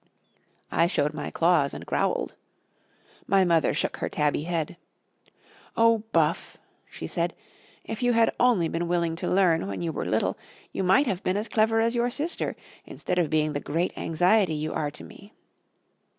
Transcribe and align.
I 0.71 0.87
showed 0.87 1.13
my 1.13 1.29
claws 1.29 1.75
and 1.75 1.85
growled. 1.85 2.33
My 3.27 3.45
mother 3.45 3.71
shook 3.71 3.97
her 3.97 4.09
tabby 4.09 4.45
head. 4.45 4.75
"O 5.77 5.99
Buff," 6.11 6.57
she 6.89 7.05
said, 7.05 7.35
"if 7.83 8.01
you 8.01 8.13
had 8.13 8.33
only 8.39 8.67
been 8.67 8.87
willing 8.87 9.15
to 9.17 9.27
learn 9.29 9.67
when 9.67 9.83
you 9.83 9.91
were 9.91 10.03
little, 10.03 10.39
you 10.71 10.81
might 10.83 11.05
have 11.05 11.23
been 11.23 11.37
as 11.37 11.47
clever 11.47 11.79
as 11.79 11.93
your 11.93 12.09
sister, 12.09 12.55
instead 12.83 13.19
of 13.19 13.29
being 13.29 13.53
the 13.53 13.59
great 13.59 13.95
anxiety 13.95 14.55
you 14.55 14.73
are 14.73 14.89
to 14.89 15.03
me." 15.03 15.33